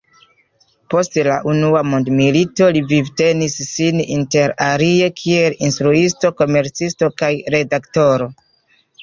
[0.93, 8.31] Post la Unua Mondmilito li vivtenis sin interalie kiel instruisto, komercisto kaj redaktoro.